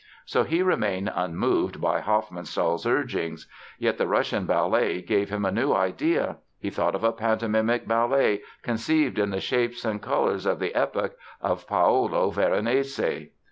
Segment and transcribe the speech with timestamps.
[0.25, 3.47] So he remained unmoved by Hofmannsthal's urgings.
[3.77, 6.37] Yet the Russian Ballet gave him a new idea.
[6.59, 10.73] He thought of a pantomimic ballet conceived in the shapes and the colors of the
[10.73, 13.29] epoch of Paolo Veronese.